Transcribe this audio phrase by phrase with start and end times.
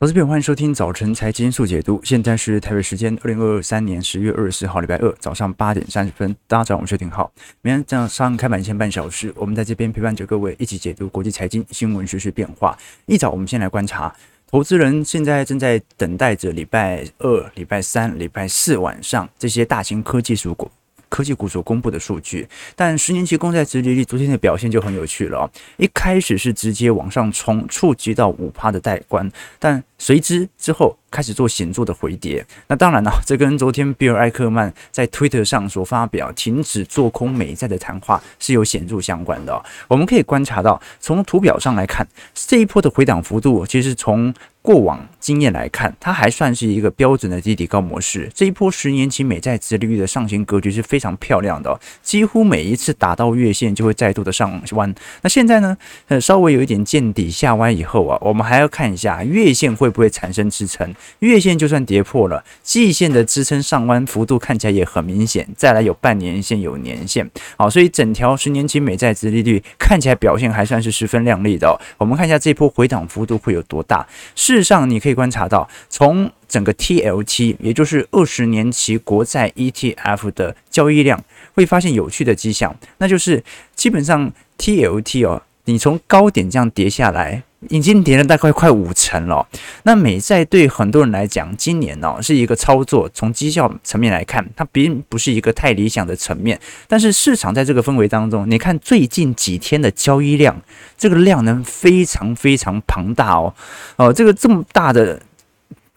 [0.00, 2.00] 投资朋友，欢迎收听早晨财经速解读。
[2.04, 6.36] 现在是台北时间二零二三年十月二十四号，礼拜二早上八点三十分。
[6.46, 7.32] 大家早上好，我是廷浩。
[7.62, 12.78] 每天早上开盘前半小时，我们在这边陪伴着各位一起解读国际财经新闻、时事变化。
[13.06, 14.14] 一早，我们先来观察，
[14.48, 20.70] 投资人现在正在等待着礼拜二、礼拜三、礼拜四晚上这些大型科技股股。
[21.08, 32.44] 科技股所公布的数据，但十年期公债殖利率昨天的表现就很有趣了，一开始是直接往上冲，触及到五趴的带关，但随之之后开始做显著的回跌。
[32.68, 39.64] 那当然了，这跟昨天比尔艾克曼在推特上所发表停止做空美债的谈话是有显著相关的。
[39.88, 44.32] 我们可以观察到，从图表上来看，这一波的回档幅度，其实从
[44.68, 48.30] 过往经验来看，它还算是一个标准的低底高模式。
[48.34, 54.94] 这一波十年期美债殖利率的上行格局是非常漂亮的，几乎每一次打到月线就会再度的上弯。
[55.22, 55.74] 那现在呢，
[56.08, 60.94] 呃，稍微有一点见底下弯以后啊，我们还要看一下月线会不会产生支撑。
[61.20, 65.48] 月线就算跌破了，季线的支撑上弯幅度看起来也很明显。
[65.56, 71.80] 再来有半年线，有年线，好，所以整条十年期美债殖利率看起来表现还算是十分亮丽的。
[71.96, 74.06] 我们看一下这波回档幅度会有多大。
[74.36, 74.57] 是。
[74.58, 81.22] 事实上，你可以观察到，从整个 TLT，也就是二十年期国债 ETF 的交易量，
[81.54, 83.44] 会发现有趣的迹象，那就是
[83.76, 89.46] 基本上 TLT 哦，你从高点这样跌下来，已经跌了大概快五成了。
[89.82, 96.58] 那美债对很多人来讲，今年哦是一个操作，从绩效层面来看，它并不是一个太理想的层面。
[96.86, 100.60] 但是市场在这个氛围当中，你看最近几天的交易量。
[100.96, 103.54] 这个量能非常非常庞大哦，
[103.94, 105.22] 哦，这个这么大的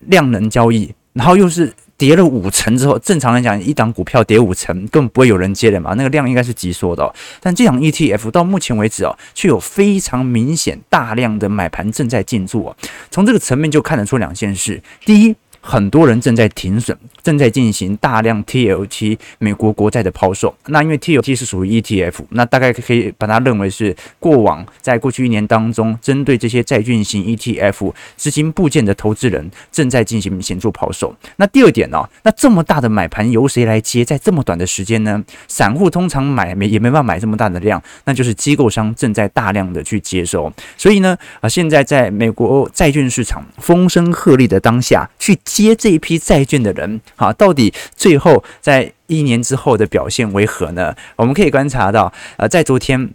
[0.02, 7.14] 量能交易，然后又是跌了五成之后，正常来讲，一档股票跌五成，根本不会有人接的嘛，那个量应该是急缩的。
[7.40, 12.76] 但这场 ETF 到目前为止哦，却有非常明显大量的买盘正在进驻哦。
[13.12, 20.54] 从这个层面就看得出两件事：第一，很多人正在停损，正在进行大量 TLT 美国国债的抛售。
[20.66, 31.16] 那因为 TLT 是属于 ETF，那大概可以把它认为是过往在过去一年当中，针对这些债券型 ETF 资金部件的投资人正在进行显著抛售。
[31.36, 32.10] 那第二点呢、哦？
[32.24, 34.04] 那这么大的买盘由谁来接？
[34.04, 35.24] 在这么短的时间呢？
[35.48, 40.52] 散户通常买没也没办法买这么大的量，那就是机构商正在大量的去接收。
[40.76, 45.38] 所以呢，啊，现在在美国债券市场风声鹤唳的当下，去。
[45.56, 50.96] 接这一批债券的人，好，到底最后在一年之后的表现为何呢？
[51.16, 53.10] 我们可以观察到，呃，在昨天，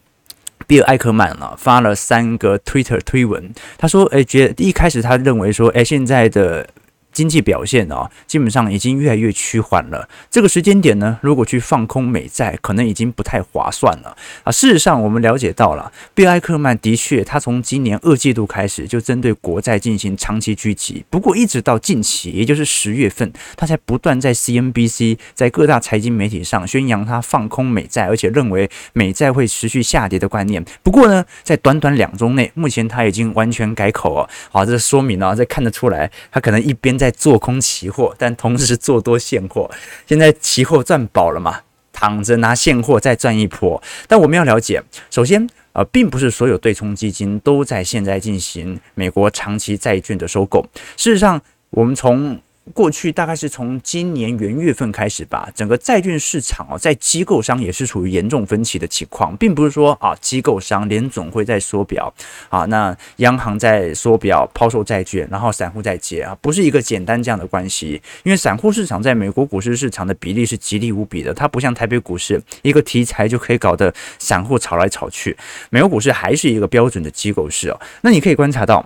[0.66, 6.68] 比尔艾克曼了发了三个 Twitter 推文，他说，诶，觉得一开始他认为说，诶，现在的。
[7.16, 10.06] 经济表现哦，基本上已经越来越趋缓了。
[10.30, 14.52] 这个时间点呢，如果去放空美债，可能已经不太划算了啊。
[14.52, 21.06] 事实上，我们了解到了，比尔艾克曼的确，他从今年二季度开始就针对国债进行长期狙击。
[21.08, 30.62] 不过，一直到近期，也就是十月份，他才不断在 CNBC 在各大财经媒体上宣扬他放空美债，而且认为美债会持续下跌的观念。
[30.82, 34.28] 不过呢，在短短两周内，目前他已经完全改口哦。
[34.50, 37.05] 好，这说明啊，这看得出来，他可能一边在。
[37.06, 39.70] 在做空期货，但同时做多现货。
[40.08, 41.60] 现在期货赚饱了嘛，
[41.92, 43.80] 躺着拿现货再赚一波。
[44.08, 50.66] 但我们要了解，首先，呃，并不是所有对冲基金都在现在进行美国长期债券的收购。
[50.96, 51.40] 事实上，
[51.70, 52.40] 我们从
[52.74, 62.12] 过去大概是从今年元月份开始吧，整个债券市场哦，在机构商也是处于严重分歧的情况，并不是说啊，机构商联总会在缩表
[62.48, 68.02] 啊，那央行在缩表抛售债券，然后散户在接啊，不是一个简单这样的关系。
[68.24, 75.36] 因为散户市场在美国股市市场的比例是极力无比的，它不像台北股市一个题材就可以搞得散户炒来炒去，
[75.70, 77.80] 美国股市还是一个标准的机构市哦。
[78.00, 78.84] 那你可以观察到。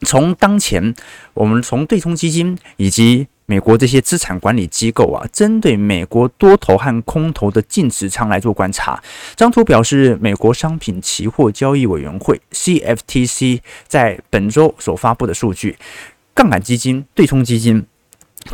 [0.00, 0.94] 从当前，
[1.32, 9.02] 我们从对冲基金以及美国这些资产管理机构啊，针对美国多头和空头的净持仓来做观察。
[9.36, 15.76] 张图表示美国商品期货交易委员会 （CFTC） 在本周所发布的数据，
[16.34, 17.86] 杠杆基金、对冲基金。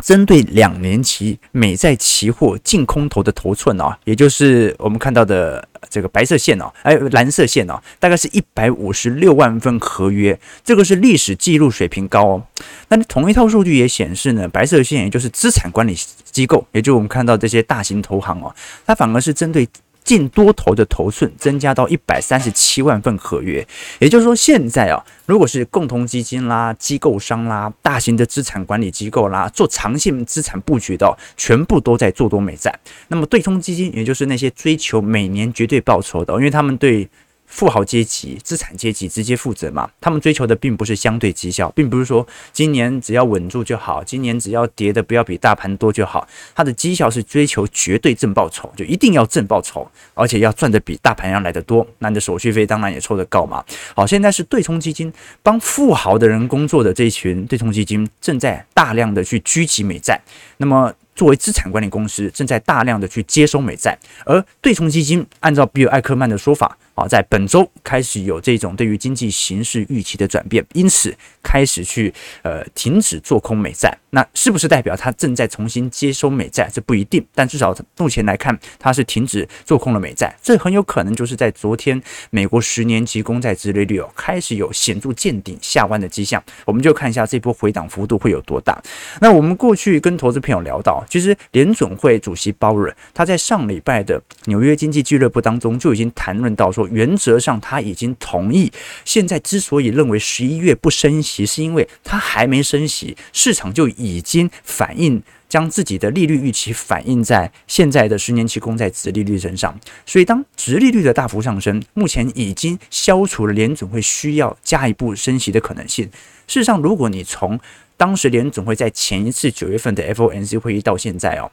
[0.01, 12.43] 针对两年期美债期货净空头的头寸啊，也就是我们看到的这个白色线哦，哎，蓝色线哦，大概是一百五十六万份合约，这个是历史记录水平高哦。
[12.87, 15.97] 那同一套数据也显示呢，白色线也就是资产管理
[16.31, 18.53] 机构，也就是我们看到这些大型投行哦，
[18.85, 19.67] 它反而是针对。
[20.03, 23.65] 净多头的头寸增加到一百三十七万份合约，
[23.99, 32.77] 也就是说，现在啊，如果是共同基金啦、机构商啦、大型的资产管理机构啦，做长线资产布局的，全部都在做多美债。
[33.07, 37.07] 那么对冲基金，也就是那些追求每年绝对报酬的，因为他们对
[37.51, 39.87] 富豪阶级、资产阶级直接负责嘛。
[40.01, 46.27] 他们追求的并不是相对绩效，并不是说今年只要稳住就好，今年只要跌的不要比大盘多就好。
[46.55, 51.85] 他的绩效是追求绝对正报酬，就一定要正报酬，而且要赚的比大盘要来得多。
[51.99, 53.63] 那你的手续费当然也抽得高嘛。
[53.93, 55.13] 好，现在是对冲基金
[55.43, 60.19] 帮富豪的人工作的这一群对冲基金正在大量的去狙击美债，
[60.57, 60.91] 那么。
[61.13, 63.95] 作为资产管理公司，正在大量的去接收美债，
[64.25, 66.75] 而对冲基金按照比尔艾克曼的说法。
[66.93, 73.97] 啊，在本周开始有这种对于经济形势预期的转变，因此开始去呃停止做空美债。
[74.13, 76.69] 那是不是代表它正在重新接收美债？
[76.71, 80.35] 这不一定，但至少目前来看，它是停止做空了美债。
[80.43, 86.43] 这很有可能就是在昨天美国十年期公债殖利率哦开始有显著见顶下弯的迹象。
[86.65, 88.81] 我们就看一下这波回档幅度会有多大。
[89.21, 96.81] 那我们过去跟投资朋友聊到，其实联准会主席鲍尔他在上礼拜的纽约经济俱乐部当中就已经谈论到说。
[96.91, 98.71] 原则上，他已经同意。
[99.05, 109.77] 现在之所以认为十一月不升息，是因为他还没升息，市场就已经反映将自己的利率预期反映在现在的十年期公债殖利率身上。
[110.05, 116.05] 所以，当殖利率的大幅上升，目前已经消除了联准会需要加一步升息的可能性。
[116.47, 117.59] 事实上，如果你从
[117.97, 121.51] 当时联准会在前一次九月份的 FOMC 会议到现在哦。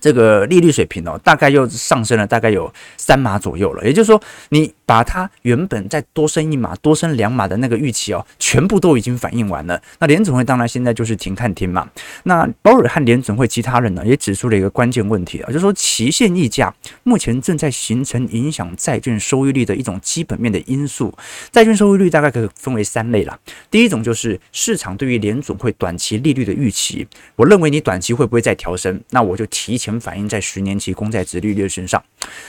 [0.00, 3.84] 这个利率水平哦，大概又上升了大概有三码左右了。
[3.84, 9.80] 也就是说，你把它原本再多升一码、多升两码的那个预期哦，全部都已经反映完了。
[10.00, 11.88] 那联总会当然现在就是停看停嘛。
[12.24, 21.14] 那鲍尔和联总会其他人呢，也指出了一个关键问题啊，就是说期限溢价目前正在形成影响债券收益率的一种基本面的因素。
[21.52, 23.38] 债券收益率大概可以分为三类啦。
[23.70, 27.06] 第一种就是市场对于联总会短期利率的预期，
[27.36, 30.00] 我认为你短期会不会再调升，那我就提前。
[30.00, 32.02] 反映在十年期公债殖利率身上。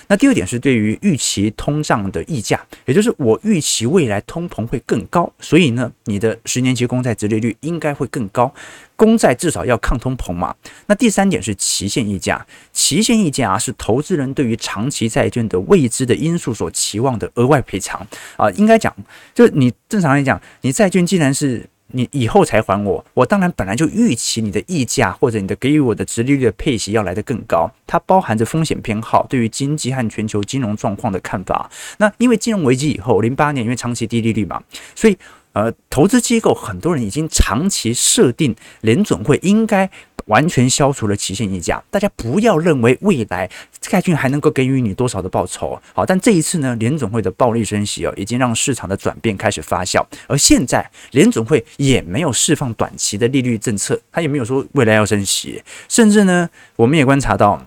[0.08, 8.54] 那第二点是对于预期通胀的溢价，也就是我预期未来通膨会更高，所以呢，你的十年期公债直利率应该会更高。
[8.96, 10.56] 公债至少要抗通膨嘛。
[10.86, 18.06] 那第三点是期限溢价，期限溢价啊是投资人对于长期债券的未知的因素所期望的额外赔偿
[18.38, 18.50] 啊。
[18.52, 18.96] 应该讲，
[19.34, 21.68] 就你正常来讲，你债券既然是。
[21.94, 31.70] 你以后才还我，我当然本来就预期你的溢价或者你的给予我的直利率的配息要来得更高，它包含着风险偏好对于经济和全球金融状况的看法。
[31.98, 34.62] 那因为金融危机以后，零八年因为长期低利率嘛，
[34.96, 35.18] 所以
[35.54, 39.90] 呃，投资机构很多人已经长期设定联准会应该。
[40.26, 45.80] 完全消除了期限溢价，大家不要认为未来债券还能够给予你多少的报酬。
[45.94, 50.06] 好，但这一次呢，联总会的暴力升息哦，已经让市场的转变开始发酵。
[50.28, 57.66] 而现在联总会也没有释放短期的利率政策，他也没有说未来要升息，甚至呢，我们也观察到。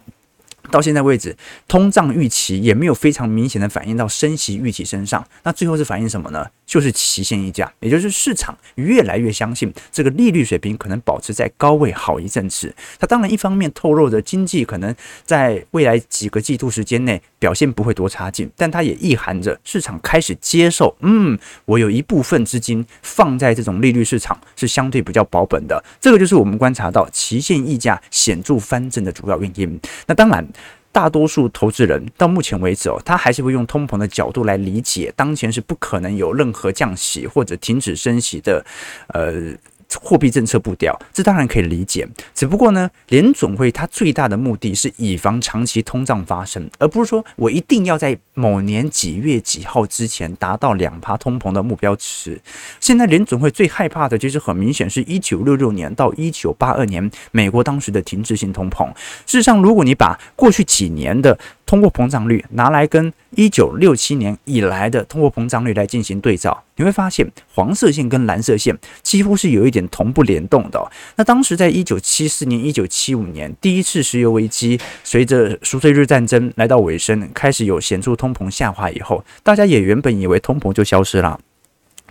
[0.71, 1.37] 到现在为止，
[1.69, 5.25] 通胀预期也没有非常明显的反映到升息预期身上。
[5.43, 6.47] 那最后是反映什么呢？
[6.67, 12.75] 就是期限溢价，也就是市场越来越相信这个利率水平可能保持在高位好一阵子。
[12.99, 14.95] 它当然一方面透露着经济可能
[15.25, 25.83] 在未来几个季度时间内表现不会多差劲，但它也意含着市场开始接受，嗯，我有一部分资金放在这种利率市场是相对比较保本的。
[26.01, 29.81] 这个就是我们观察到期限溢价显著翻正的主要原因。
[30.07, 30.47] 那当然。
[30.95, 38.65] 大多数投资人到目前为止哦，他还是会用通膨的角度来理解，当前是不可能有任何降息或者停止升息的，
[39.09, 39.53] 呃。
[40.01, 42.07] 货币政策步调，这当然可以理解。
[42.35, 52.41] 只不过呢，联总会它最大的目的是以防长期通胀发生，而不是说我一定要在某年几月几号之前达到两趴通膨的目标值。
[52.81, 58.87] 现在联总会最害怕的，其实很明显是一九六六年到一九八二年美国当时的停滞性通膨。
[59.27, 61.39] 事实上，如果你把过去几年的
[61.75, 70.81] 通货膨胀率拿来跟一九六七年以来的通货膨胀率来进行对照，你会发现黄色线跟蓝色线几乎是有一点同步联动的。
[71.17, 81.41] 那当时在一九七四年、一九七五年第一次石油危机，随着赎罪日战争来到尾声，开始有显著通膨下滑以后，大家也原本以为通膨就消失了。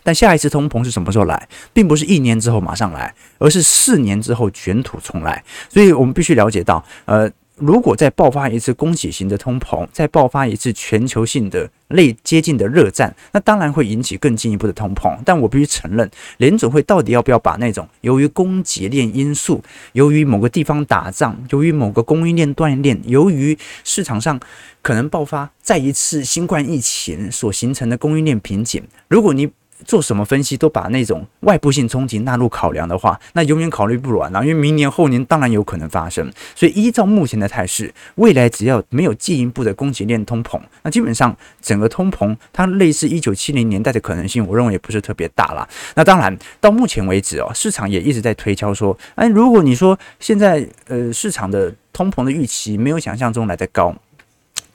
[0.04, 5.42] 但下一次通膨是什么时候来，并不是一年之后马上来，而是四年之后卷土重来。
[5.70, 7.32] 所以我们必须了解到，呃。
[7.66, 15.18] 如果再爆发一次供给型的通膨，再爆发一次全球性的类接近的热战，那当然会引起更进一步的通膨。
[15.24, 24.38] 但我必须承认，联总会到底要不要把那种由于供给链因素、由于某个地方打仗、由于某个供应链断裂、由于市场上
[24.82, 29.50] 可能爆发再一次新冠疫情所形成的供应链瓶颈，如果你
[29.86, 34.42] 做什么分析都把那种外部性冲击纳入考量的话，那永远考虑不完了。
[34.42, 45.68] 因为明年后年当然有可能发生，所以依照目前的态势，未来只要没有进一步的供给链通膨，那基本上整个通膨它类似一九七零年代的可能性，我认为也不是特别大了。
[45.96, 53.96] 那当然到目前为止哦，市场也一直在推敲说，哎，如果你说现在呃市场的通膨的预期没有想象中来得高。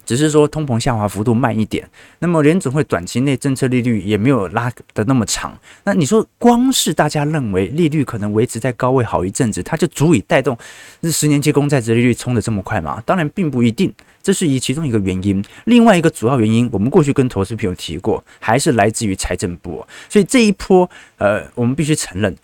[0.09, 1.87] 只是说通膨下滑幅度慢一点，
[2.21, 5.55] 那么联准会短期内政策利率也没有拉得那么长。
[5.85, 10.57] 那你说光是大家认为利率可能维持在高位好一阵子，它就足以带动
[11.03, 13.03] 这十年期公债殖利率冲得这么快吗？
[13.05, 15.45] 当然并不一定，这是以其中一个原因。
[15.67, 19.87] 另外一个主要原因，我们过去跟投资朋友提过，还是来自于财政部。
[20.09, 20.89] 所以这一波，
[21.19, 22.35] 呃，我们必须承认，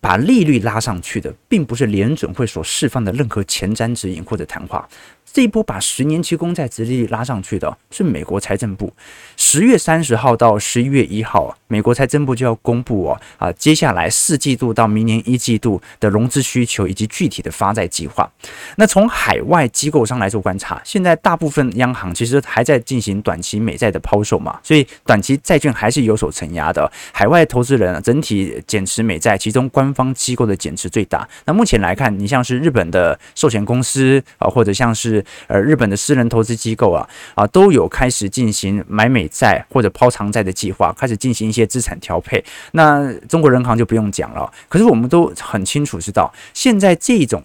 [0.00, 4.88] 把利率拉上去的，并不是联准会所释放的任何前瞻指引或者谈话。
[5.32, 8.92] 这一波把十年期公债殖利率拉上去的是美国财政部。
[9.36, 18.30] 十月三十号到十一月一号，美国财政部就要公布哦啊，接下来四季度到明年一季度的融资需求以及具体的发债计划。
[18.76, 26.90] 那从海外机构上来做观察，现在大部分央行其实还在进行短期美债的抛售嘛，所以短期债券还是有所承压的。
[27.12, 31.28] 海外投资人，整体减持美债，其中官方机构的减持最大。
[31.44, 35.13] 那目前来看，你像是日本的寿险公司啊，或者像是
[35.48, 42.42] 呃，日本的私人投资机构啊啊，都有开始进行买美债或者抛长债的计划，开始进行一些资产调配。
[42.72, 47.42] 那中国人行就不用讲了，可是我们都很清楚知道，现在这种。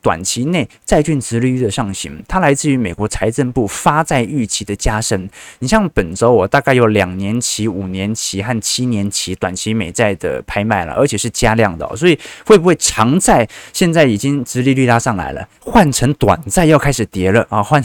[0.00, 5.28] 短期内债券殖利率的上行，它来自于美国财政部发债预期的加深。
[5.58, 17.62] 你像本周我大概有两年期、五年期和七年期短期美债的拍卖了，而且是加量的，所以会不会长债现在已经殖利率拉上来了，换成短债要开始跌了啊？
[17.62, 17.82] 换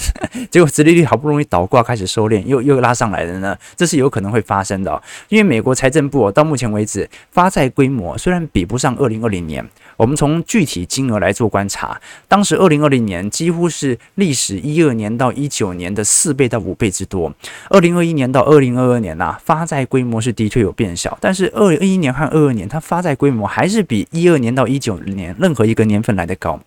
[0.51, 3.57] 结果殖利率好不容易倒挂开始收敛，又又拉上来了呢？
[3.75, 9.67] 这是有可能会发生的，因为美国财政部到目前为止发债规模虽然比不上二零二零年。
[9.97, 17.33] 我们从具体金额来做观察，当时二零二零年几乎是历史一二年到一九年的四倍到五倍之多。
[17.69, 26.59] 二零二一年到二零二二年呐、发债规模是的确有变小，但是二零二一年和二二年它发债规模还是比一二年到一九年任何一个年份来的高。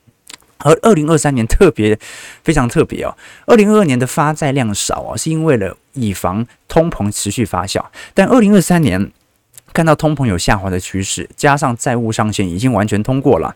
[0.59, 1.99] 而二零二三年特别
[2.43, 7.83] 非常特别哦，二零二二年的发债量少啊，是因为了以防通膨持续发酵，
[8.13, 9.13] 但二零二三年。
[9.73, 13.55] 看到通膨有下滑的趋势，加上债务上限已经完全通过了，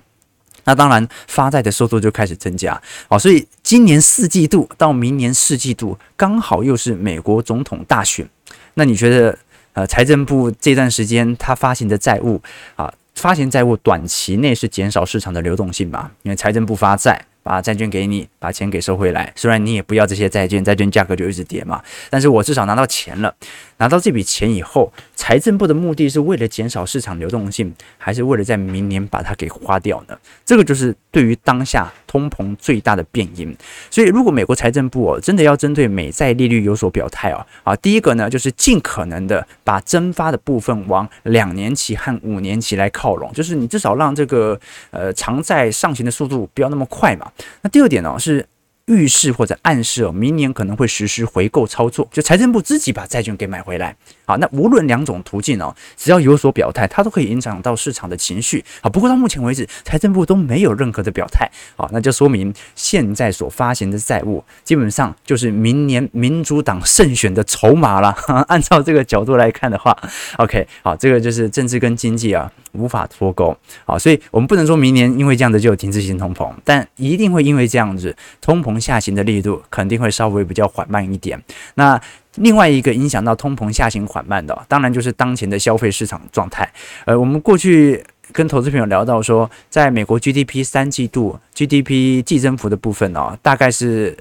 [0.64, 2.80] 那当然发债的速度就开始增加。
[3.08, 8.28] 好，所以今年四季度到明年四季度刚好又是美国总统大选。
[8.74, 9.38] 那你觉得，
[9.72, 12.40] 呃，财政部这段时间他发行的债务
[12.76, 16.10] 啊，发行债务短期内是减少市场的流动性吧？
[16.22, 17.24] 因为财政部发债。
[17.44, 19.30] 把债券给你，把钱给收回来。
[19.36, 21.78] 虽然你也不要这些债券，债券价格就一直跌嘛。
[22.08, 23.34] 但是我至少拿到钱了。
[23.78, 30.16] 拿到这笔钱以后，财政部的目的是为了减少市场流动性，还是为了在明年把它给花掉呢？
[30.44, 33.54] 这个就是对于当下通膨最大的变因。
[33.90, 44.58] 所以，如果美国财政部哦真的要针对美债利率有所表态哦，啊，第一个呢就是尽可能的把增发的部分往两年期和五年期来靠拢，就是你至少让这个
[44.90, 47.30] 呃长债上行的速度不要那么快嘛。
[47.62, 48.46] 那第二点呢，是
[48.86, 53.96] 预示或者暗示哦，明年可能会实施回购操作，就财政部自己把债券给买回来。
[54.26, 58.64] 好，那无论两种途径哦，只要有所表态，它都可以影响到市场的情绪。
[58.82, 61.50] 好，不过到目前为止，财政部都没有任何的表态。
[61.76, 68.14] 好，那就说明现在所发行的债务基本上就是明年民主党胜选的筹码了。
[68.48, 69.96] 按照这个角度来看的话
[70.36, 73.56] ，OK，好，这个就是政治跟经济啊无法脱钩。
[73.84, 81.42] 好，所以我们不能说明年因为这样子就有停滞性通膨，但一定会因为这样子通膨下行的力度肯定会稍微比较缓慢一点。
[81.74, 82.00] 那
[82.36, 86.68] 另外一个影响到通膨下行缓慢的，当然就是当前的消费市场状态。
[87.06, 94.16] 呃，我们过去跟投资朋友聊到说，在美国 GDP 三季度 GDP 季增幅的部分呢，大概是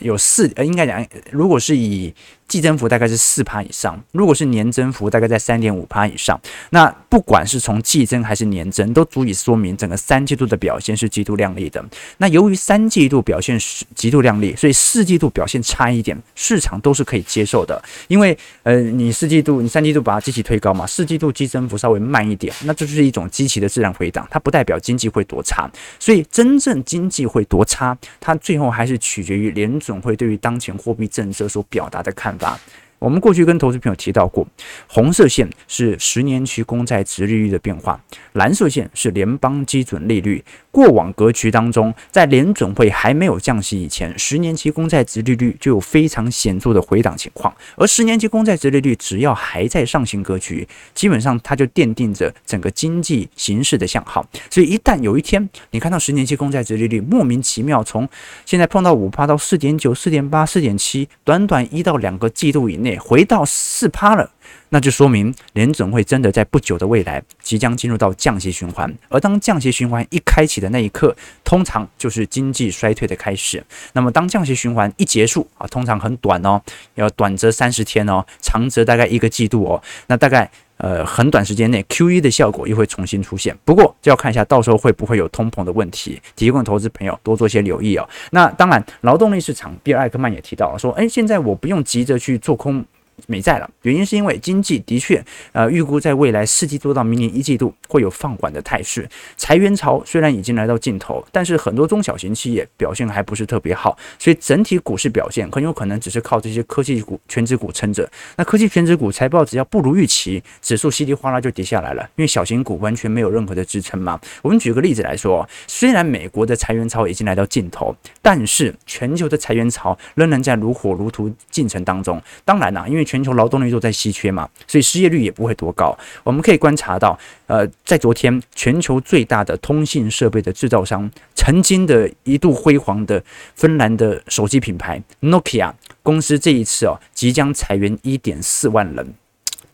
[0.00, 2.14] 有四，呃，应该讲，如果是以
[2.48, 6.40] 季增幅大概是四趴以上，如果是年增幅大概在三点五趴以上，
[6.70, 11.84] 那不管是从季增还是年增，都足以说明整个三季度的表现是极度亮丽的。
[12.16, 17.82] 那由于三季度表现是极度亮丽，所以四季度表现差一点，市场都是可以接受的。
[18.08, 25.70] 因为呃，你四季度、你三季度把它机器推高嘛，四季度季增幅稍微慢一点，那这就是一种机器的自然回档，它不代表经济会多差。
[25.98, 32.58] 所以真正经济会多差，它最后还是取决于联准会对于当前货币政策所表达的看法答。
[33.00, 34.44] 我们过去跟投资朋友提到过，
[34.88, 38.00] 红色线是十年期公债值利率的变化，
[38.32, 40.44] 蓝色线是联邦基准利率。
[40.78, 54.24] 过往格局当中，在联准会还没有降息以前，十年期公债殖利率就有非常显著的回档情况，而十年期公债殖利率只要还在上行格局，基本上它就奠定着整个经济形势的向好。
[54.48, 58.08] 所以一旦有一天你看到十年期公债殖利率莫名其妙从
[58.46, 64.30] 现在碰到五趴到四点九、四点八、四点七，短短一到两个季度以内回到四趴了。
[64.70, 73.64] 那就说明联准会真的在不久的未来即将进入到降息循环，而当降息循环一开启的那一刻，通常就是经济衰退的开始。
[73.94, 76.60] 那么当降息循环一结束啊，通常很短哦，
[76.96, 79.82] 要短则三十天哦，长则大概一个季度哦。
[80.08, 83.56] 那大概呃很短时间内 QE 的效果又会重新出现。
[83.64, 88.06] 不过就要看一下到时候会不会有通膨的问题，提供投资朋友多做些留意哦。
[88.32, 92.84] 那当然，劳动力市场，比尔艾克曼也提到说，诶，现在我不用急着去做空。
[93.26, 99.08] 美债了，原因是因为经济的确，呃，预估在未来四季度到明年一季度会有放缓的态势。
[99.36, 108.08] 裁员潮虽然已经来到尽头，但是很多中小型企业表现还不是特别好，所以整体股市表现很有可能只是靠这些科技股、全职股撑着。
[108.36, 114.20] 那科技全职股财报只要不如预期，指数稀里哗啦就跌下来了，因为小型股完全没有任何的支撑嘛。
[114.42, 122.22] 我们举个例子来说，虽然美国的裁员潮已经来到尽头，但是全球的裁员潮仍然在如火如荼进程当中。
[122.44, 125.96] 当然啦，因为全球劳动力都在稀缺嘛，所以失业率也不会多高。
[126.22, 133.24] 我们可以观察到，呃，在昨天，全球最大的通信设备的制造商，曾经的一度辉煌的
[133.54, 135.72] 芬兰的手机品牌 Nokia
[136.02, 139.14] 公司，这一次哦，即将裁员一点四万人。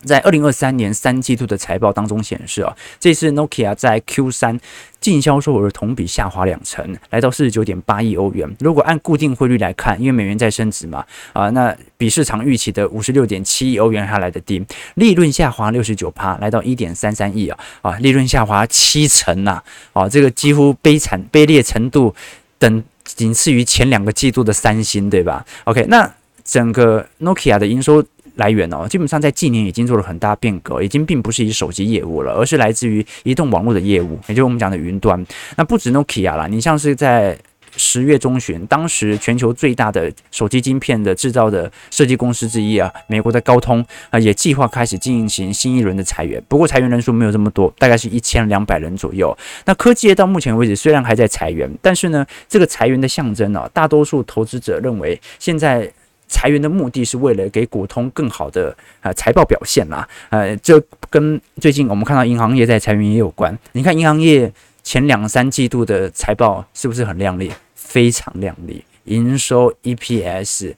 [0.05, 4.61] 在二零二三年三季度的财报当中显示啊，这次 Nokia 在 Q 三
[5.01, 8.49] 净销售额同比下滑两成，来到四十九点八亿欧元。
[8.61, 14.65] 如果按固定汇率来看，因为美元在升值嘛，啊，那比市场预期的五十六点七亿欧元还来得低。
[14.95, 22.15] 利润下滑六十九趴，来到一点三三亿啊，啊，利润下滑七成呐，啊，这个几乎悲惨卑劣程度
[22.59, 26.11] 等仅次于前两个季度的三星，对吧？OK，那
[26.43, 28.05] 整个 Nokia 的营收。
[28.37, 35.25] 来源哦，基本上在近年已经做了很大变革，已经并不是以手机业务了，而是来自于移动网络的业务，也就是我们讲的云端。
[35.57, 37.39] 那不止 Nokia 啦，你像是在
[37.77, 46.43] 十月中旬，当时全球最大的手机晶片的制造的设计公司之一啊，美国的高通啊，也计划开始进行新一轮的裁员。
[46.49, 49.37] 不过裁员人数没有这么多，大概是一千两百人左右。
[49.65, 55.93] 那科技业到目前为止虽然还在裁员，但是呢，这个裁员的象征啊，大多数投资者认为现在。
[56.35, 63.57] 裁员的目的是为了给股通更好的呃财报表现啦，呃，这跟最近我们看到银行业在裁员也有关。
[63.71, 67.53] 你看银行业前两三季度的财报是不是很靓丽？
[67.77, 70.75] 非常靓丽，营收、EPS、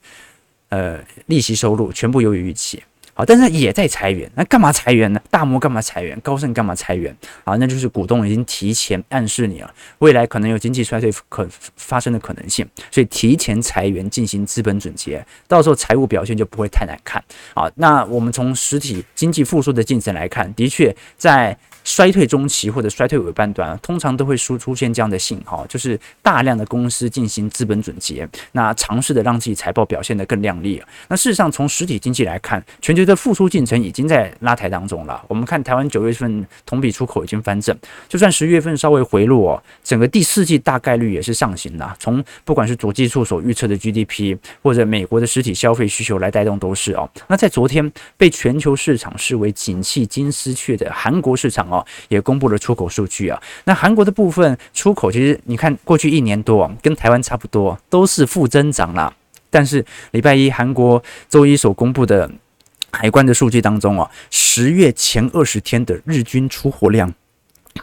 [0.68, 2.82] 呃，利息收入全部优于预期。
[3.18, 5.20] 好，但是也在裁员，那干嘛裁员呢？
[5.30, 6.20] 大摩干嘛裁员？
[6.20, 7.16] 高盛干嘛裁员？
[7.44, 17.24] 好，那就是股东已经提前暗示你了，未来可能有经济衰退可发生的可能性，所以提前裁员进行资本总结，到时候财务表现就不会太难看。
[17.54, 21.56] 好，那我们从实体经济复苏的进程来看，的确在。
[21.86, 30.82] 衰退中期或者衰退尾半段，通常都会出出现这样的信号，就是大量的公司进行资本准结，那尝试的让自己财报表现得更亮丽。
[31.06, 35.24] 那事实上，从实体经济来看，全球的复苏进程已经在拉抬当中了。
[35.28, 37.74] 我们看台湾九月份同比出口已经翻正，
[38.08, 41.96] 就算十月份稍微回落，整个第四季大概率也是上行的。
[42.00, 47.08] 从不管是主计处所预测的 GDP，或者美国的实体消费需求来带动都是哦。
[47.28, 51.75] 那在昨天被全球市场视为景气金丝雀的韩国市场哦。
[52.08, 59.12] 也公布了出口数据啊，那韩国的部分出口其实你看过去一年多啊跟台湾差不多，都是负增长啦。
[59.48, 62.30] 但是礼拜一韩国周一所公布的
[62.92, 67.12] 海关的数据当中啊，十月前二十天的日均出货量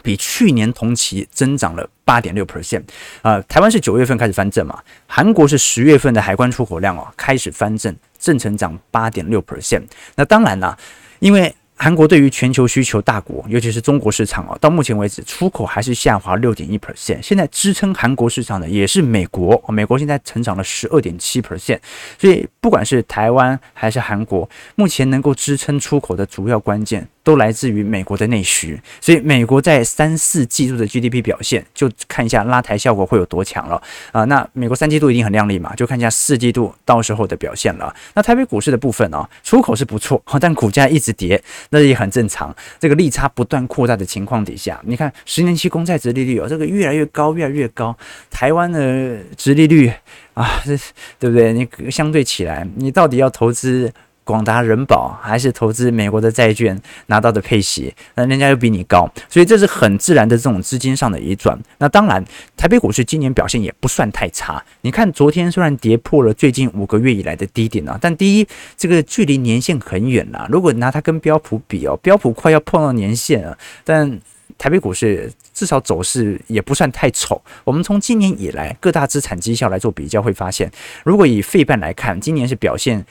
[0.02, 2.82] 比去年同期增长了八点六 percent
[3.22, 3.40] 啊。
[3.42, 9.82] 台湾是九月份开始翻正嘛，韩国是十月份的海关出口量哦开始翻正，正成长八点六 percent。
[10.16, 10.76] 那当然啦，
[11.20, 17.20] 因为韩国对于全球需求大国，尤其是中国市场哦，到目前为止出口还是下滑六点一 percent。
[17.20, 21.78] 现在支撑韩国市场的也是美国，美国现在成长了十二点七 percent。
[22.18, 27.06] 所以不管是台湾还是韩国，目前能够支撑出口的主要关键。
[27.24, 33.82] 都来自于美国的内需，所以美国在三四季度的 GDP 表现，就看一下拉抬效果会有多强了
[34.12, 34.24] 啊！
[34.26, 37.92] 那美国三季度一定很亮丽嘛，就看一下四季度到时候的表现了。
[38.14, 42.54] 那台北股市的部分啊，出口是不错， 但股价一直跌，那也很正常。
[42.78, 47.96] 这个利差不断扩大的情况底下，你看十年期公债殖利率哦，这个越来越高，越来越高。
[48.30, 49.90] 台湾的殖利率
[50.34, 50.76] 啊，这
[51.18, 51.54] 对不对？
[51.54, 53.90] 你相对起来，你到底要投资？
[54.24, 61.58] 广达、人保，还是投资美国的债券拿到的配息，那人家又比你高，所以这是很自然的这种资金上的移转。
[61.78, 62.24] 那当然，
[62.56, 64.62] 台北股市今年表现也不算太差。
[64.80, 70.48] 你看昨天虽然跌破了最近五个月以来的低点啊，但第一，这个距离年线很远了。
[70.50, 74.18] 如果拿它跟标普比哦，标普快要碰到年线了，但
[74.56, 77.40] 台北股市至少走势也不算太丑。
[77.64, 80.70] 我们从今年以来各大资产绩效来做比较，会发现，
[81.04, 83.04] 如果以费半来看，今年是表现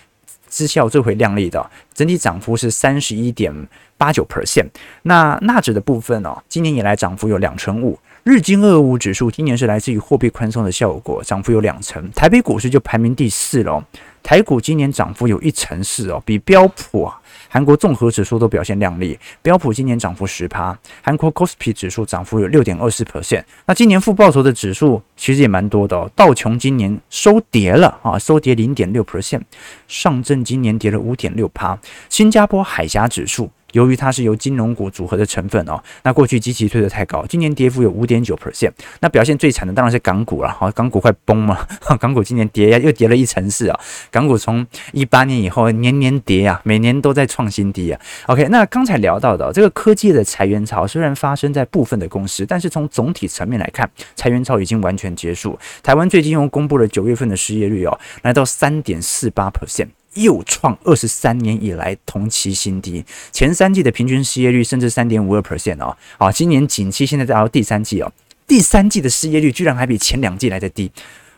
[0.54, 3.52] 绩效最为亮丽的，整体涨幅是三十一点
[3.98, 4.68] 八九 percent。
[5.02, 7.98] 那纳指的部分哦，今年以来涨幅有两成五。
[8.24, 12.10] 日经二五指数今年是来自于货币宽松的效果，涨幅有两成。
[12.12, 13.84] 台北股市就排名第四了，
[14.22, 17.12] 台股今年涨幅有一成四哦，比标普。
[17.54, 23.44] 韩国综合指数都表现亮丽，标普今年涨幅十趴，韩国 c o s p i 指数涨幅有六点二四 percent。
[23.68, 29.42] 那今年负报酬的指数其实也蛮多的哦，道琼今年收跌了啊，收跌零点六 percent，
[29.88, 31.78] 上证今年跌了五点六趴，
[32.10, 33.52] 新加坡海峡指数。
[33.74, 38.72] 由于它是由金融股组合的成分哦，那过去基期推得太高，今年跌幅有五点九 percent。
[39.02, 41.68] 那表现最惨的当然是港股了，好，港股快崩嘛，
[42.00, 43.80] 港股今年跌呀又跌了一成四啊。
[44.10, 48.00] 港股从一八年以后年年跌啊，每年都在创新低啊。
[48.28, 55.60] OK，那刚才聊到的这个科技的裁员潮虽然发生在部分的公司，但是从总体层面来看，裁员潮已经完全结束。
[55.82, 59.88] 台湾最近又公布了九月份的失业率哦，来到三点四八 percent。
[60.16, 68.12] 又创二十三年以来同期新低，前三季的平均失业率甚至三点五二 percent 哦，好，今年景气现在在到第三季哦，
[68.48, 70.92] 第三季的失业率居然还比前两季来得低，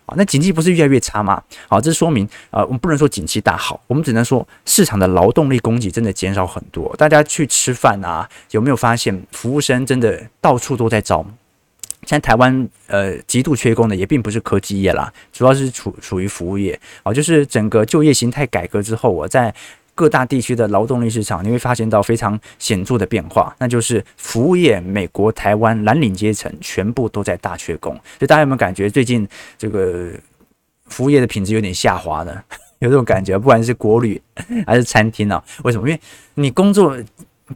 [0.05, 1.41] 啊，那景气不是越来越差吗？
[1.69, 6.93] 好，这说明呃，我们不能说景气大好，我们只能说市场的劳动力供给真的减少很多。
[6.97, 11.25] 大家去吃饭啊，有没有发现服务生真的到处都在招？
[12.05, 19.53] 现在台湾呃极度缺工的也并不是科技业啦，主要是处属于服务业哦，就是整个就业形态改革之后，我在
[19.95, 30.11] 各大地区的劳动力市场，你会发现到非常显著的变化，那就是服务业，美国、台湾蓝领阶层全部都在大缺工，所以大家有没有感觉最近这个
[30.87, 32.43] 服务业的品质有点下滑呢？
[32.79, 34.21] 有这种感觉，不管是国旅
[34.67, 35.43] 还是餐厅啊？
[35.63, 35.89] 为什么？
[35.89, 35.99] 因为
[36.35, 36.95] 你工作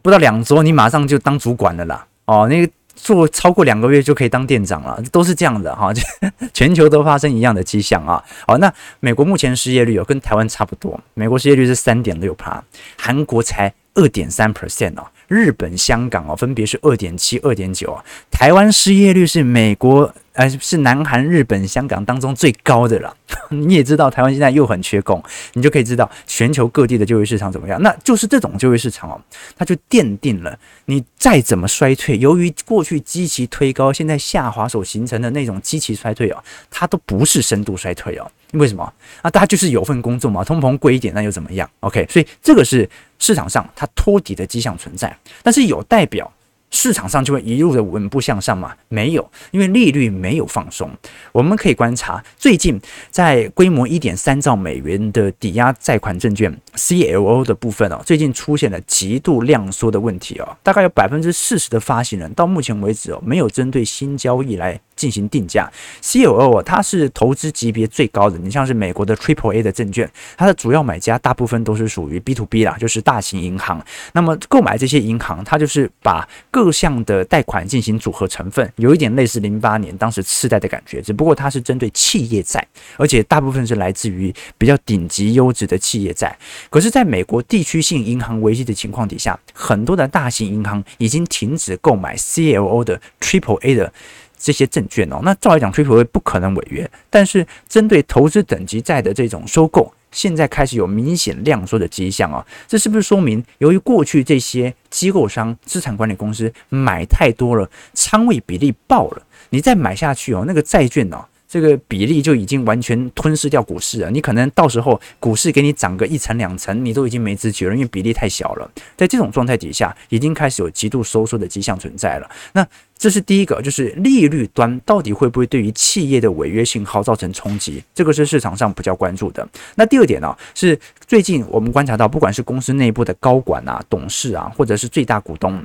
[0.02, 2.72] 不到两周，你马上就当主管了啦，哦，那个。
[3.02, 5.92] 做超过两个月就可以当店长了，都是这样的哈，
[6.52, 8.22] 全球都发生一样的迹象啊。
[8.46, 12.62] 好，那美国目前失业率有跟台湾差不多，美国失业率是三点六帕，
[12.96, 17.98] 韩国才二点三 percent 哦，日本、香港哦分别是二点七、二点九，
[18.30, 20.14] 台湾失业率是美国。
[20.34, 23.16] 呃，是南韩、日本、香港当中最高的了。
[23.50, 25.22] 你也知道，台湾现在又很缺工，
[25.54, 27.80] 你就可以知道全球各地的就业市场怎么样。
[27.82, 29.20] 那就是这种就业市场哦，
[29.56, 38.30] 它就奠定了你再怎么衰退，由于过去积极推高，现在下滑所形成的那种积极衰退哦，它都不是深度衰退哦。
[38.52, 38.84] 为什么？
[39.22, 42.88] 啊，大家就是有份工作嘛，通膨贵一点那又怎么样？OK，所以这个是
[43.18, 46.32] 市场上它托底的迹象存在，但是有代表。
[46.70, 48.72] 市场上就会一路的稳步向上嘛？
[48.88, 50.90] 没有，因为利率没有放松。
[51.32, 52.80] 我们可以观察，最近
[53.10, 65.66] 在规模一点三兆美元的抵押贷款证券 CLO 的部分哦，最近出现了极度量缩的问题哦，大概有百分之四十的发行人到目前为止哦，没有针对新交易来进行定价。
[66.02, 73.82] CLO 它是投资级别最高的，你像是美国的 Triple A 的证券，它的主要买家大部分都是属于 B to B 啦，就是大型银行。
[74.12, 82.62] 那么购买这些银行，它就是把各项的贷款进行组合成分，有一点类似零八年当时次贷的感觉，只不过它是针对企业债，
[82.98, 86.36] 而且大部分是来自于比较顶级优质的企业债。
[86.68, 93.92] 可是，在美国地区性银行危机的情况底下，很多的大型银行已经停止购买 CLO 的 Triple A 的
[94.40, 95.20] 这些证券哦。
[95.22, 99.92] 那照来讲，Triple A 不可能违约，但是针对投资等级债的这种收购。
[100.12, 114.10] 现在开始有明显量缩的迹象啊，这是不是说明由于过去这些机构商、资产管理公司买太多了，仓位比例爆了，你再买下去哦，那个债券哦，这个比例就已经完全吞噬掉股市了。
[114.10, 118.68] 你可能到时候股市给你涨个一层两层，你都已经没知觉了，因为比例太小了。
[118.96, 122.28] 在这种状态底下，已经开始有极度收缩的迹象存在了。
[122.52, 122.66] 那
[123.00, 127.82] 这是第一个，就是利率端到底会不会对于企业的违约信号造成冲击？
[127.94, 129.48] 这个是市场上比较关注的。
[129.74, 135.64] 那第二点呢、是最近我们观察到，不管是公司内部的高管啊、董事啊，或者是最大股东。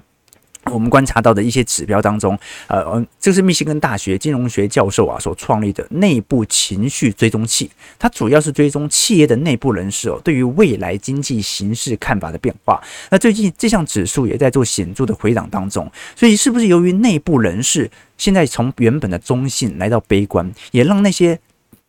[0.72, 12.82] 我们观察到的一些指标当中，呃，这是密歇根大学金融学教授啊所创立的内部情绪追踪器，它主要是追踪企业的内部人士哦对于未来经济形势看法的变化。
[13.10, 21.40] 那最近这项指数也在做显著的回档当中，所以是不是由于内部人士现在从原本的中性来到悲观，也让那些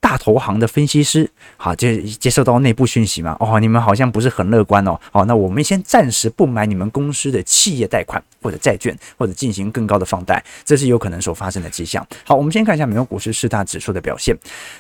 [0.06, 12.06] 大投行的分析师，好，接接受到内部讯息嘛，哦，你们好像不是很乐观哦，好，那我们先暂时不买你们公司的企业贷款或者债券，或者进行更高的放贷，这是有可能所发生的迹象。
[12.24, 14.32] 好，我们先看一下美国股市四大指数的表现，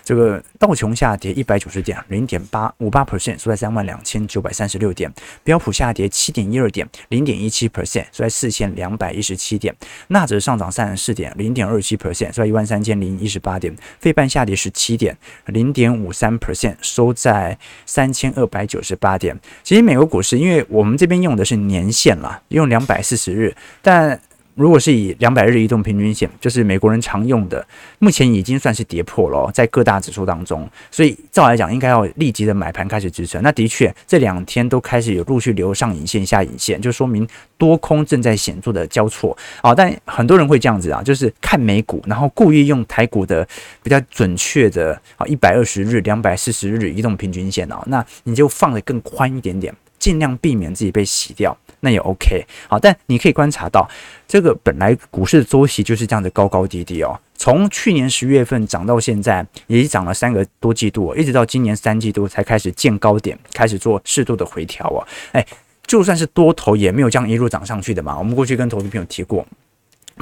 [0.04, 5.10] 这个道琼下跌一百九十点，零点八五八 percent，收在三万两千九百三十六点；
[5.42, 9.74] 标普下跌七点一二点，零点一七 percent，收在四千两百一十七点；
[10.06, 15.15] 纳指上涨三十四点，零点二七 percent，收在一万三千零一十八点；费半下跌十七点。
[15.46, 19.38] 零点五三 percent 收在三千二百九十八点。
[19.62, 24.20] 其实美国股市，因为我们这边用的是年限啦，用两百四十日，但。
[24.56, 27.64] 如果是以两百日移动平均线，就是美国人常用的，
[27.98, 33.42] 目前已经算是跌破了，在各大指数当中，所以照来讲，应该要立即的买盘开始支撑。
[33.42, 39.74] 那的确，这两天都开始有陆续留上影线、下影线，就说明多空正在显著的交错啊。
[39.74, 43.46] 但很多人会这样子啊，就是看美股，然后故意用台股的
[43.82, 51.54] 比较准确的啊一百二十日、两百四十日移动平均线啊，那你就放得更宽一点点，尽量避免自己被洗掉。
[51.80, 53.88] 那也 OK，好，但你可以观察到，
[54.26, 57.18] 这个本来股市的周期就是这样的高高低低哦。
[57.36, 65.06] 从去年十月份涨到现在，也涨了三个多季度，一直到今年三季度才开始见高点，开始做适度的回调哦。
[65.32, 65.46] 哎，
[65.86, 68.18] 就算是多头也没有这样一路涨上去的嘛。
[68.18, 69.46] 我们过去跟投资朋友提过，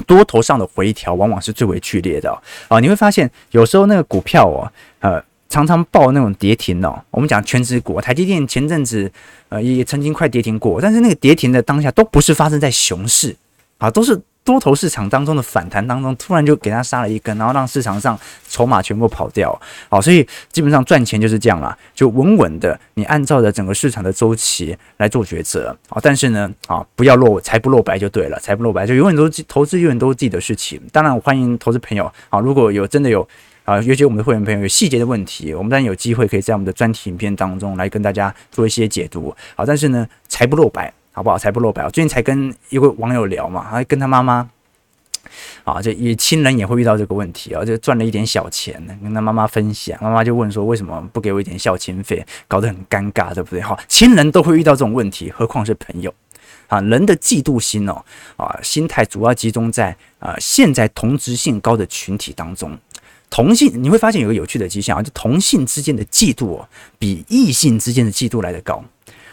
[0.05, 2.29] 多头上的回调往往是最为剧烈的
[2.67, 2.79] 啊。
[2.79, 5.23] 你会发现有时候那个股票哦，呃。
[5.47, 9.09] 常常报那种跌停哦，我们讲全值股，台积电前阵子
[9.49, 13.33] 呃也曾经快跌停过，但是那个跌停的当下都不是发生在熊市
[13.77, 33.27] 啊，都是多头市场当中的反弹当中，突然就给它杀了一根，然后让市场上筹码全部跑掉，好，所以基本上赚钱就是这样啦，就稳稳的，你按照着整个市场的周期来做抉择啊，但是呢啊，不要落财不露白就对了，财不露白就永远都是投资永远都是自己的事情，当然我欢迎投资朋友啊，如果有真的有。
[33.65, 39.35] 啊，尤其我们的会员朋友有细节的问题，我们当然有机会可以在我们的专题影片当中来跟大家做一些解读。
[39.55, 41.37] 好，但是呢，财不露白，好不好？
[41.37, 41.83] 财不露白。
[41.83, 44.47] 我最近才跟一位网友聊嘛，还跟他妈妈，
[45.63, 52.23] 啊，这也亲人也会遇到这个问题啊，就赚了一点小钱呢，跟他妈妈分享，妈妈就问说，为什么不给我一点孝亲费？
[52.47, 53.61] 搞得很尴尬，对不对？
[53.61, 56.13] 好，亲人都会遇到这种问题，何况是朋友
[56.67, 56.79] 啊？
[56.81, 58.05] 人的嫉妒心哦，
[58.37, 62.77] 啊，心态主要集中在啊，现在同质性高的群体当中。
[63.29, 68.83] 同性你会发现有个有趣的迹象啊，就同性之间的嫉妒哦，比异性之间的嫉妒来得高。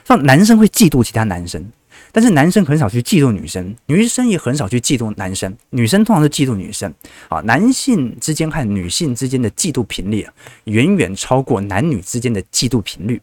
[0.05, 1.65] 像男生会嫉妒其他男生，
[2.11, 6.93] 但是男生很少去嫉妒女生，女生也很少去嫉妒男生，女生通常是嫉妒女生
[7.29, 7.41] 啊。
[7.43, 13.23] 男性之间和女性之间的嫉妒频率啊，远远超过男女之间的嫉妒频率。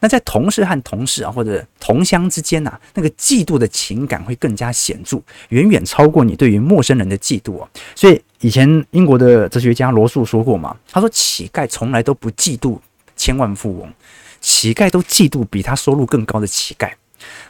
[0.00, 7.68] 那在同事和同事啊，或者同乡之间呐、啊，那个嫉妒的情感会更加显著，远远超过你对于陌生人的嫉妒啊。
[7.94, 12.78] 所以以前英国的哲学家罗素说过嘛，他说乞丐从来都不嫉妒
[13.16, 13.92] 千万富翁，
[14.40, 16.90] 乞丐都嫉妒比他收入更高的乞丐。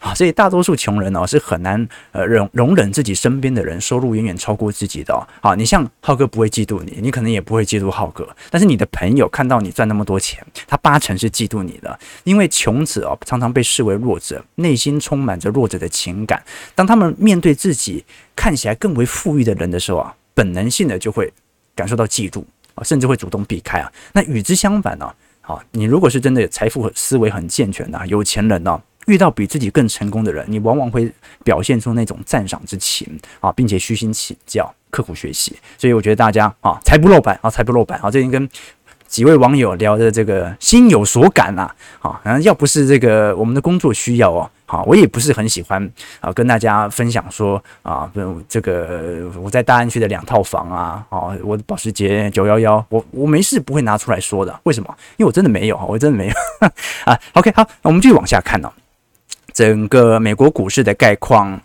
[0.01, 5.27] 啊，所以大多数穷人哦是很难呃容容忍自己身边的人收入远远超过自己的哦。
[5.41, 16.43] 好，你像浩哥不会嫉妒你，你可能也不会嫉妒浩哥，但是你的朋友看到你赚那么多钱，他八成是嫉妒你的，因为穷者哦常常被视为弱者，内心充满着弱者的情感。
[16.75, 21.33] 当他们面对自己看起来更为富裕的人的时候啊，本能性的就会
[21.75, 23.91] 感受到嫉妒啊，甚至会主动避开啊。
[24.13, 25.11] 那与之相反呢，
[25.41, 28.81] 好，你如果是真的财富和思维很健全的有钱人呢？
[29.07, 31.11] 遇到比自己更成功的人，你往往会
[31.43, 35.57] 表现出那种赞赏之情啊，并且虚心请教、刻苦学习。
[35.79, 38.11] 所以我觉得大家啊，财不露白啊，财不露白啊。
[38.11, 38.49] 最近跟
[39.07, 45.89] 几位网友聊的这个心有所感呐，啊，反正要不是这个我们的工作需要哦，好，我也不是很喜欢
[46.19, 48.11] 啊，跟大家分享说啊，
[48.49, 54.61] 这个我在大安区的两套房啊，啊，我的保时捷九幺幺，我我没事不会拿出来说的。
[54.65, 54.93] 为什么？
[55.17, 56.35] 因为我真的没有，我真的没有
[57.07, 57.17] 啊。
[57.35, 58.73] OK，好，那我们继续往下看呢。
[59.57, 61.59] 整个美国股市的概况，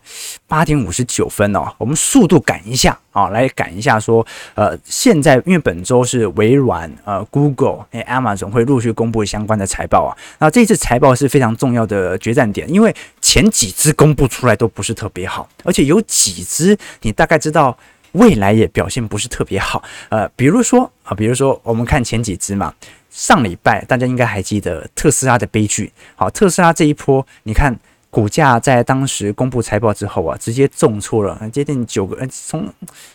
[0.48, 4.26] 八点五十九分哦，我们速度赶一下啊，来赶一下说，
[4.56, 17.78] 呃，现在因为本周是微软、呃，Google、诶，Amazon 会陆续公布相关的财报啊，那这次财报是非常重要的决战点，因为前几只公布出来都不是特别好，而且有几只你大概知道
[18.14, 22.74] 未来也表现不是特别好，呃，比如说啊，比如说我们看前几只嘛。
[23.12, 25.92] 上礼拜大家应该还记得特斯拉的悲剧。
[26.16, 27.78] 好，特斯拉这一波，你看
[28.12, 32.72] 股价在当时公布财报之后啊，直接重挫了，接近九个，从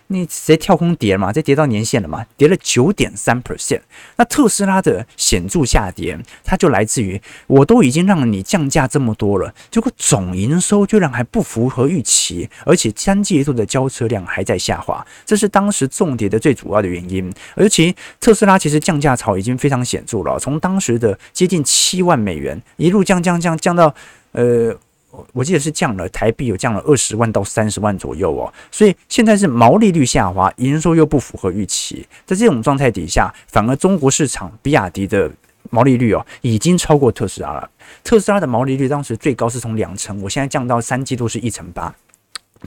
[0.07, 3.83] 你直接跳空跌嘛，这跌到年线了嘛，跌了九点三 percent。
[4.17, 17.31] 那特斯拉的显著下跌，它就来自于我都已经让你降价这么多了，结果总营收居然还不符合预期，而且三季度的交车量还在下滑，这是当时重跌的最主要的原因。
[17.55, 23.95] 而且特斯拉其实降价潮已经非常显著了，从当时的接近七万美元一路降降降降到
[24.33, 24.75] 呃。
[25.33, 35.31] 我记得是降了台币，有降了二十万到三十万左右哦，所以现在是毛利率下滑，营收又不符合预期，在这种状态底下，反而中国市场比亚迪的
[35.71, 37.71] 毛利率哦已经超过特斯拉了。
[38.03, 41.95] 特斯拉的毛利率当时最高是从两成，我现在降到三季度是一成八。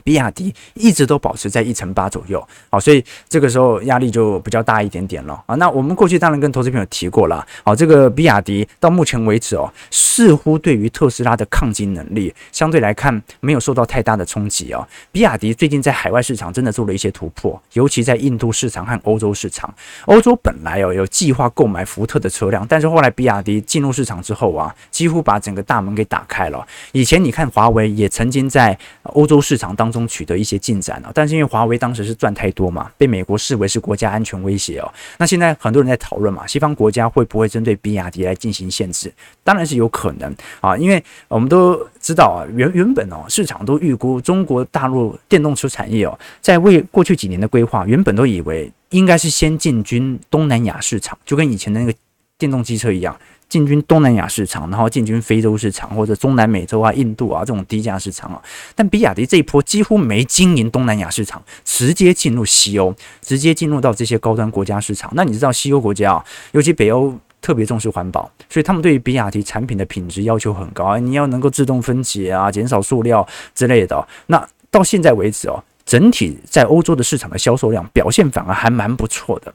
[0.02, 5.54] 比亚迪一直都保持在一成八左右，好，所以这个时候压力就比较大一点点了啊。
[5.56, 14.86] 那我们过去当然跟投资朋友提过了，好，这个比亚迪到目前为止哦，似乎对于特斯拉的抗击能力相对来看没有受到太大的冲击哦。
[15.12, 19.72] 比亚迪最近在海外市场真的做了一些突破，尤其在印度市场和欧洲市场。
[20.06, 26.66] 欧洲本来哦有计划购买福特的车辆，但是后来比亚迪进入市场之后啊，几乎把整个大门给打开了。
[26.92, 34.92] 以前你看华为也曾经在欧洲市场当中取得一些进展了，但是因为华为当时是赚太多嘛，被美国视为是国家安全威胁哦。
[35.18, 39.12] 那现在很多人在讨论嘛，西方国家会不会针对比亚迪来进行限制？
[39.42, 51.92] 当然是有可能啊，因为我们都知道啊，原原本哦，市场都预估中国大陆电动车产业哦，在为过去几年的规划，原本都以为应该是先进军东南亚市场，就跟以前的那个
[52.38, 53.16] 电动机车一样。
[53.50, 58.40] 进军东南亚市场，然后进军非洲市场或者中南美洲啊、印度啊这种低价市场啊。
[58.74, 65.10] 但比亚迪这一波几乎没经营东南亚市场，直接进入西欧，直接进入到这些高端国家市场。
[65.14, 74.06] 那你知道西欧国家啊，尤其北欧特别重视环保，所以他们对于比亚迪产品的品质要求很高啊，你要能够自动分解啊，减少塑料之类的。
[74.28, 79.52] 那到现在为止哦，整体在欧洲的市场的销售量表现反而还蛮不错的。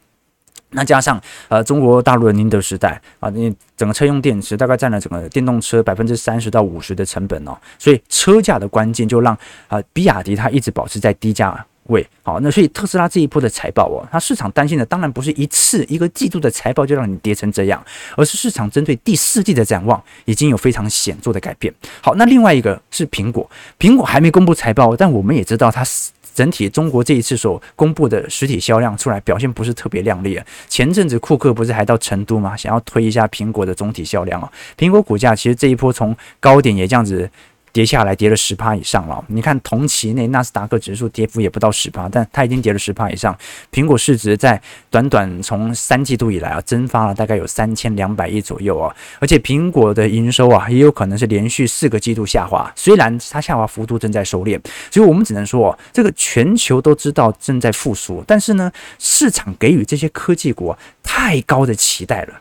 [0.71, 12.05] 那加上呃中国大陆的宁德时代啊，你整个车用电池大概占了整个电动车百分之三十到五十的成本哦，所以车价的关键就让啊比亚迪它一直保持在低价位。
[12.23, 17.81] 好，那所以特斯拉这一波的财报哦，它市场担心的当然不是一次一个季度的财报就让你跌成这样，
[18.17, 21.73] 而是市场针对第四季的展望已经有非常显著的改变。
[22.01, 23.49] 好，那另外一个是苹果，
[23.79, 26.11] 苹果还没公布财报，但我们也知道它是。
[26.35, 30.39] 整体中国这一次所公布的实体销量出来表现不是特别亮丽。
[30.67, 32.55] 前阵子库克不是还到成都吗？
[32.55, 34.51] 想要推一下苹果的总体销量啊。
[34.77, 37.27] 苹果股价其实这一波从高点也这样子。
[37.75, 39.21] 跌下来，跌了十趴以上了。
[39.27, 43.37] 你看同期内纳斯达克指数跌幅也不到十趴，但它已经跌了十趴以上。
[43.69, 48.95] 苹果市值在短短从三季度以来啊，蒸发了大概有三千两百亿左右啊。
[49.19, 52.71] 而且苹果的营收啊，也有可能是连续四个季度下滑。
[52.77, 54.57] 虽然它下滑幅度正在收敛，
[54.89, 62.39] 所以我们只能说，这个全球都知道正在复苏，但是呢，市场给予这些科技股太高的期待了，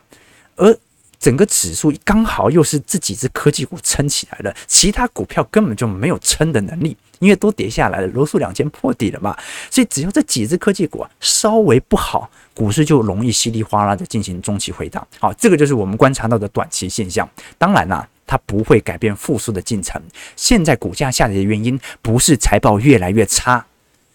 [0.55, 0.77] 而。
[1.25, 9.35] 整个指数刚好又是这几只科技股撑起来了，其他股票根本就没有撑的能力，因为都跌下来了，罗素两千破底了嘛。
[9.71, 15.07] 所以只要这几只科技股啊稍微不好，股市就容易稀里哗啦的进行中期回档。
[15.17, 17.27] 好，这个就是我们观察到的短期现象。
[17.57, 19.99] 当然啦、它不会改变复苏的进程。
[20.35, 23.65] 现在股价下跌的原因不是财报越来越差，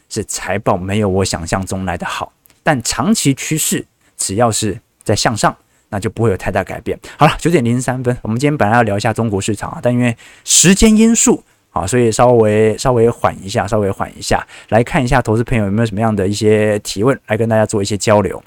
[0.09, 2.33] 是财报没有我想象中来的好。
[2.63, 3.85] 但长期趋势
[4.17, 5.57] 只要是在向上。
[5.91, 6.99] 那就不会有太大改变。
[7.19, 18.43] 好了，九点零三分，我们今天本来要聊一下中国市场啊，但因为时间因素啊，所以稍微稍微缓一下，稍微缓一下，来看一下投资朋友有没有什么样的一些提问，来跟大家做一些交流。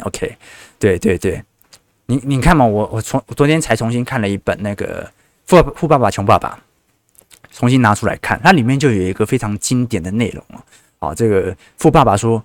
[0.00, 0.36] OK，
[0.78, 1.42] 对对对，
[2.06, 5.04] 你你看嘛，我我从我昨天才重新看了一本那个
[5.46, 6.58] 《富富爸爸穷爸爸》，
[7.56, 10.62] 重新拿出来看，它里面就有一个非常经典的内容啊。
[11.00, 12.42] 啊，这个富爸爸说，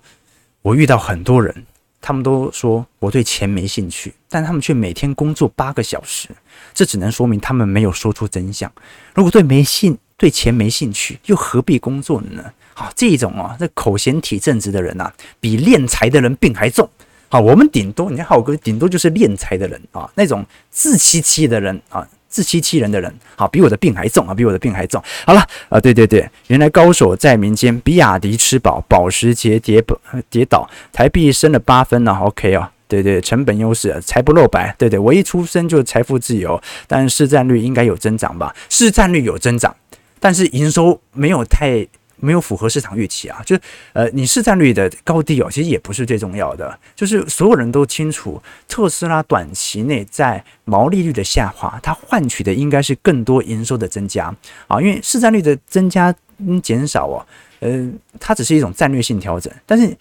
[0.62, 1.54] 我遇到很多人。
[2.00, 6.28] 他们都说我对钱没兴趣，但他们却每天工作八个小时，
[6.72, 8.72] 这只能说明他们没有说出真相。
[9.14, 12.52] 如果对没兴对钱没兴趣，又何必工作呢？
[12.74, 16.88] 好，这一种啊，这口嫌体正直的人啊，比敛财的人病还重。
[17.28, 22.06] 好，我们顶多你看浩哥顶多就是敛财的人啊，那种自欺欺的人啊。
[22.30, 24.32] 自欺欺人的人，好，比我的病还重啊！
[24.32, 25.02] 比我的病还重。
[25.26, 27.78] 好了，啊，对对对，原来高手在民间。
[27.80, 29.96] 比亚迪吃饱，保时捷跌跌
[30.30, 32.16] 跌倒，台币升了八分呢。
[32.22, 34.72] OK 啊，对对，成本优势，财不露白。
[34.78, 38.54] 对对，我一出生就财富自由，但是市占率应该有增长吧？
[38.68, 39.74] 市占率有增长，
[40.20, 41.84] 但是营收没有太
[42.20, 43.42] 没有符合市场预期啊。
[43.44, 46.78] 就是呃，你市占率的高低哦，其实也不是最重要的。
[46.94, 54.34] 就是所有人都清楚，特斯拉短期内在毛利率的下滑，它换取的应该是更多营收的增加
[54.68, 54.80] 啊。
[54.80, 57.26] 因为市占率的增加嗯减少哦，
[57.60, 59.96] 呃，它只是一种战略性调整，但是。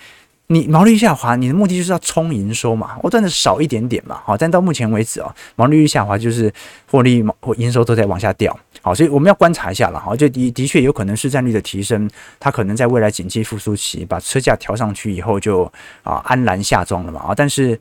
[0.51, 6.51] 你毛利率下滑，你的目的就是要冲营收嘛，我赚的少一点点嘛，好，但到目前为止哦，毛利率下滑就是
[6.89, 15.71] 获利或营收都在往下掉，好，所以我们要观察一下了，好，就的的确有可能市占率的提升，它可能在未来景气复苏期把车价调上去以后就
[16.02, 17.79] 啊安然下庄了嘛，啊，但是，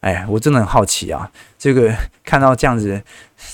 [0.00, 1.90] 哎，我真的很好奇啊，这个
[2.22, 3.02] 看到这样子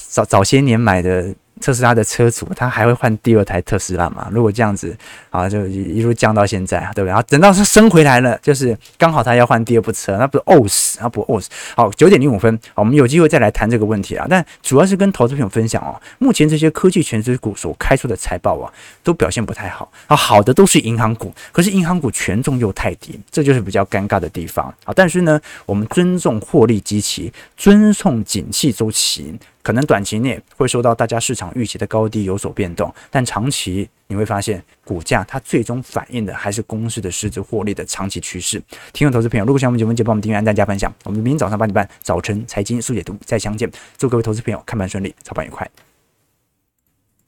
[0.09, 1.32] 早早些年买的。
[1.61, 4.28] 特斯拉的车主，他还会换第二台特斯拉吗？
[4.30, 4.96] 如果这样子
[5.30, 7.09] 啊，就一路降到现在，对不对？
[7.09, 11.48] 然后等到他升回来了，就是刚好他要换第二部车，那不是呕死，那不呕死。
[11.76, 14.26] 好，九点零五分，我们有机会再来谈这个问题啊。
[14.28, 20.16] 但主要是跟投资朋友分享哦，目前这些科技权值股所开出的财报啊，都表现不太好啊。
[20.16, 24.92] 好的都是银行股，可是银行股权重又太低，这就是比较尴尬的地方啊。
[24.94, 29.38] 但是呢，我们尊重获利基期，尊重景气周期。
[29.68, 38.58] 可能短期内会受到大家市场预期的高低有所变动，但长期你会发现股价它最终反映的还是公司的市值获利的长期趋势。
[38.94, 40.90] 听众投资朋友，如果喜欢我们节目，就帮我们订阅、按赞、加分享。
[41.04, 43.70] 我们明天早上八点半早晨财经速解读再相见。
[43.98, 45.70] 祝各位投资朋友看盘顺利，操盘愉快。